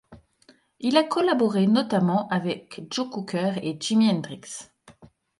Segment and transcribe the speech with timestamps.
[0.79, 4.71] Il a collaboré notamment avec Joe Cocker et Jimi Hendrix.